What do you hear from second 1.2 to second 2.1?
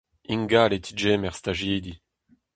stajidi.